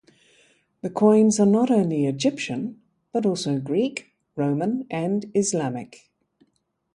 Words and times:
The 0.81 0.89
coins 0.89 1.39
are 1.39 1.45
not 1.45 1.69
only 1.69 2.07
Egyptian, 2.07 2.81
but 3.11 3.23
also 3.23 3.59
Greek, 3.59 4.11
Roman, 4.35 4.87
and 4.89 5.31
Islamic. 5.35 6.09